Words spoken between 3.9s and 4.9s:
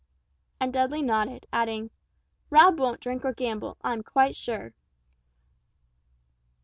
quite sure."